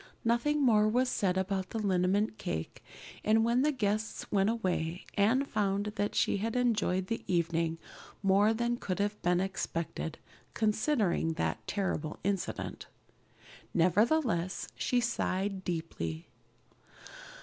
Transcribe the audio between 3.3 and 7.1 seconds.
when the guests went away Anne found that she had enjoyed